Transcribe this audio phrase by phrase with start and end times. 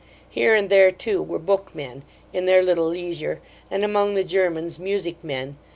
[0.31, 2.01] Here and there, too, were book men,
[2.33, 5.57] in their little leisure; and, among the Germans, music men.